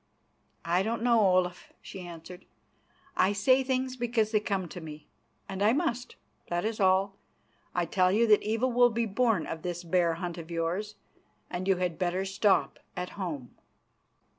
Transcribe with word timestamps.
"I 0.65 0.81
don't 0.81 1.03
know, 1.03 1.19
Olaf," 1.19 1.73
she 1.79 1.99
answered. 2.01 2.45
"I 3.15 3.33
say 3.33 3.63
things 3.63 3.95
because 3.95 4.31
they 4.31 4.39
come 4.39 4.67
to 4.69 4.81
me, 4.81 5.05
and 5.47 5.61
I 5.61 5.73
must, 5.73 6.15
that 6.47 6.65
is 6.65 6.79
all. 6.79 7.17
I 7.75 7.85
tell 7.85 8.11
you 8.11 8.25
that 8.25 8.41
evil 8.41 8.71
will 8.71 8.89
be 8.89 9.05
born 9.05 9.45
of 9.45 9.61
this 9.61 9.83
bear 9.83 10.15
hunt 10.15 10.39
of 10.39 10.49
yours, 10.49 10.95
and 11.51 11.67
you 11.67 11.75
had 11.75 11.99
better 11.99 12.25
stop 12.25 12.79
at 12.97 13.11
home." 13.11 13.53